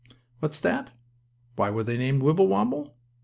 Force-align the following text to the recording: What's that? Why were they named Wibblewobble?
What's 0.39 0.59
that? 0.61 0.93
Why 1.55 1.69
were 1.69 1.83
they 1.83 1.95
named 1.95 2.23
Wibblewobble? 2.23 2.95